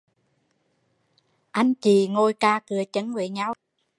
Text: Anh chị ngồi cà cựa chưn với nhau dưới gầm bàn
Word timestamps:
Anh 1.51 1.73
chị 1.81 2.07
ngồi 2.07 2.33
cà 2.33 2.59
cựa 2.69 2.83
chưn 2.93 3.13
với 3.13 3.29
nhau 3.29 3.53
dưới 3.53 3.53
gầm 3.53 3.53
bàn 3.53 3.87